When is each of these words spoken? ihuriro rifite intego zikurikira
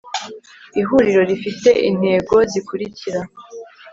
ihuriro 0.81 1.21
rifite 1.29 1.69
intego 1.89 2.35
zikurikira 2.51 3.21